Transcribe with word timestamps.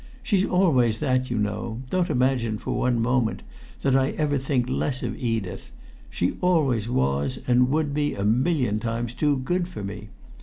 She's 0.23 0.43
always 0.43 0.97
that, 0.97 1.29
you 1.29 1.37
know; 1.37 1.83
don't 1.91 2.09
imagine 2.09 2.57
for 2.57 2.73
one 2.75 2.99
moment 2.99 3.43
that 3.83 3.95
I 3.95 4.09
ever 4.17 4.39
think 4.39 4.67
less 4.67 5.03
of 5.03 5.15
Edith; 5.15 5.69
she 6.09 6.37
always 6.41 6.89
was 6.89 7.37
and 7.45 7.69
would 7.69 7.93
be 7.93 8.15
a 8.15 8.25
million 8.25 8.79
times 8.79 9.13
too 9.13 9.37
good 9.37 9.67
for 9.67 9.83
me. 9.83 10.09